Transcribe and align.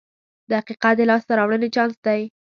•دقیقه 0.51 0.89
د 0.97 0.99
لاسته 1.09 1.31
راوړنې 1.39 1.69
چانس 1.75 1.95
دی. 2.05 2.21